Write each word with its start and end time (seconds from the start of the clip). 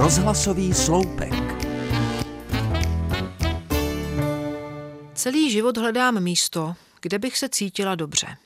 Rozhlasový 0.00 0.74
sloupek. 0.74 1.32
Celý 5.14 5.50
život 5.50 5.76
hledám 5.76 6.20
místo, 6.20 6.74
kde 7.00 7.18
bych 7.18 7.38
se 7.38 7.48
cítila 7.48 7.94
dobře. 7.94 8.36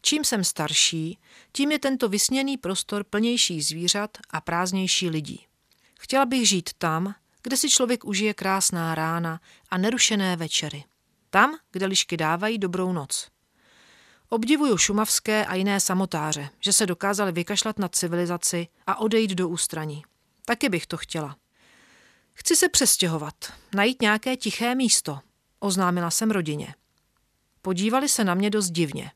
Čím 0.00 0.24
jsem 0.24 0.44
starší, 0.44 1.18
tím 1.52 1.72
je 1.72 1.78
tento 1.78 2.08
vysněný 2.08 2.56
prostor 2.56 3.04
plnější 3.04 3.62
zvířat 3.62 4.10
a 4.30 4.40
prázdnější 4.40 5.08
lidí. 5.08 5.46
Chtěla 6.00 6.26
bych 6.26 6.48
žít 6.48 6.70
tam, 6.78 7.14
kde 7.42 7.56
si 7.56 7.70
člověk 7.70 8.04
užije 8.04 8.34
krásná 8.34 8.94
rána 8.94 9.40
a 9.70 9.78
nerušené 9.78 10.36
večery. 10.36 10.84
Tam, 11.30 11.56
kde 11.72 11.86
lišky 11.86 12.16
dávají 12.16 12.58
dobrou 12.58 12.92
noc. 12.92 13.28
Obdivuju 14.28 14.78
šumavské 14.78 15.46
a 15.46 15.54
jiné 15.54 15.80
samotáře, 15.80 16.48
že 16.60 16.72
se 16.72 16.86
dokázali 16.86 17.32
vykašlat 17.32 17.78
na 17.78 17.88
civilizaci 17.88 18.68
a 18.86 18.96
odejít 18.96 19.30
do 19.30 19.48
ústraní. 19.48 20.02
Taky 20.44 20.68
bych 20.68 20.86
to 20.86 20.96
chtěla. 20.96 21.36
Chci 22.34 22.56
se 22.56 22.68
přestěhovat, 22.68 23.34
najít 23.74 24.02
nějaké 24.02 24.36
tiché 24.36 24.74
místo, 24.74 25.18
oznámila 25.58 26.10
jsem 26.10 26.30
rodině. 26.30 26.74
Podívali 27.62 28.08
se 28.08 28.24
na 28.24 28.34
mě 28.34 28.50
dost 28.50 28.70
divně. 28.70 29.12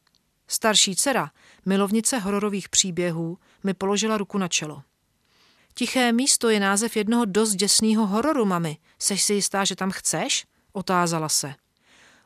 Starší 0.48 0.96
dcera, 0.96 1.30
milovnice 1.66 2.18
hororových 2.18 2.68
příběhů, 2.68 3.38
mi 3.64 3.74
položila 3.74 4.18
ruku 4.18 4.38
na 4.38 4.48
čelo. 4.48 4.82
Tiché 5.74 6.12
místo 6.12 6.48
je 6.48 6.60
název 6.60 6.96
jednoho 6.96 7.24
dost 7.24 7.54
děsného 7.54 8.06
hororu, 8.06 8.44
mami. 8.44 8.78
Seš 8.98 9.22
si 9.22 9.34
jistá, 9.34 9.64
že 9.64 9.76
tam 9.76 9.90
chceš? 9.90 10.46
Otázala 10.72 11.28
se. 11.28 11.54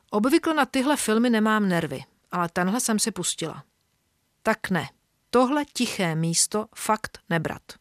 Obvykle 0.09 0.53
na 0.53 0.65
tyhle 0.65 0.97
filmy 0.97 1.29
nemám 1.29 1.69
nervy, 1.69 2.03
ale 2.31 2.49
tenhle 2.53 2.79
jsem 2.79 2.99
si 2.99 3.11
pustila. 3.11 3.63
Tak 4.43 4.69
ne, 4.69 4.89
tohle 5.29 5.65
tiché 5.65 6.15
místo 6.15 6.65
fakt 6.75 7.19
nebrat. 7.29 7.80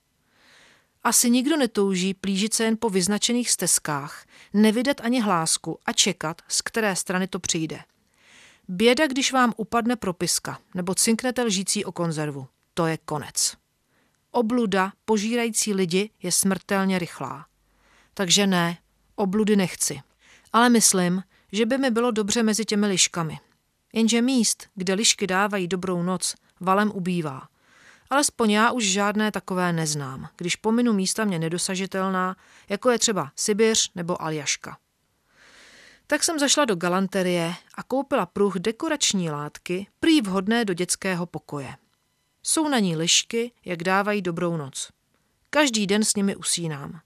Asi 1.02 1.30
nikdo 1.30 1.56
netouží 1.56 2.14
plížit 2.14 2.54
se 2.54 2.64
jen 2.64 2.76
po 2.80 2.90
vyznačených 2.90 3.50
stezkách, 3.50 4.26
nevydat 4.52 5.00
ani 5.00 5.20
hlásku 5.20 5.78
a 5.86 5.92
čekat, 5.92 6.42
z 6.48 6.62
které 6.62 6.96
strany 6.96 7.28
to 7.28 7.38
přijde. 7.38 7.80
Běda, 8.68 9.06
když 9.06 9.32
vám 9.32 9.54
upadne 9.56 9.96
propiska 9.96 10.58
nebo 10.74 10.94
cinknete 10.94 11.42
lžící 11.42 11.84
o 11.84 11.92
konzervu. 11.92 12.46
To 12.74 12.86
je 12.86 12.98
konec. 13.04 13.56
Obluda 14.30 14.92
požírající 15.04 15.74
lidi 15.74 16.10
je 16.22 16.32
smrtelně 16.32 16.98
rychlá. 16.98 17.46
Takže 18.14 18.46
ne, 18.46 18.78
obludy 19.14 19.56
nechci. 19.56 20.00
Ale 20.52 20.68
myslím, 20.68 21.22
že 21.52 21.66
by 21.66 21.78
mi 21.78 21.90
bylo 21.90 22.10
dobře 22.10 22.42
mezi 22.42 22.64
těmi 22.64 22.86
liškami. 22.86 23.38
Jenže 23.92 24.22
míst, 24.22 24.66
kde 24.74 24.94
lišky 24.94 25.26
dávají 25.26 25.68
dobrou 25.68 26.02
noc, 26.02 26.34
valem 26.60 26.90
ubývá. 26.94 27.48
Alespoň 28.10 28.50
já 28.50 28.70
už 28.70 28.84
žádné 28.84 29.32
takové 29.32 29.72
neznám, 29.72 30.28
když 30.36 30.56
pominu 30.56 30.92
místa 30.92 31.24
mě 31.24 31.38
nedosažitelná, 31.38 32.36
jako 32.68 32.90
je 32.90 32.98
třeba 32.98 33.32
Sibiř 33.36 33.90
nebo 33.94 34.22
Aljaška. 34.22 34.78
Tak 36.06 36.24
jsem 36.24 36.38
zašla 36.38 36.64
do 36.64 36.76
galanterie 36.76 37.54
a 37.74 37.82
koupila 37.82 38.26
pruh 38.26 38.54
dekorační 38.56 39.30
látky, 39.30 39.86
prý 40.00 40.20
vhodné 40.20 40.64
do 40.64 40.74
dětského 40.74 41.26
pokoje. 41.26 41.76
Jsou 42.42 42.68
na 42.68 42.78
ní 42.78 42.96
lišky, 42.96 43.52
jak 43.64 43.82
dávají 43.82 44.22
dobrou 44.22 44.56
noc. 44.56 44.90
Každý 45.50 45.86
den 45.86 46.04
s 46.04 46.14
nimi 46.14 46.36
usínám. 46.36 47.00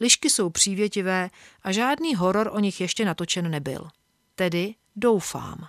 Lišky 0.00 0.30
jsou 0.30 0.50
přívětivé 0.50 1.30
a 1.62 1.72
žádný 1.72 2.14
horor 2.14 2.50
o 2.52 2.58
nich 2.58 2.80
ještě 2.80 3.04
natočen 3.04 3.50
nebyl. 3.50 3.88
Tedy 4.34 4.74
doufám. 4.96 5.68